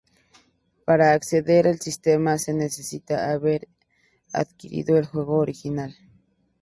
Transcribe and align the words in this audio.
Para 0.83 1.11
acceder 1.13 1.67
al 1.67 1.79
sistema, 1.79 2.39
se 2.39 2.55
necesita 2.55 3.31
haber 3.31 3.67
adquirido 4.33 4.97
el 4.97 5.05
juego 5.05 5.37
original. 5.37 5.95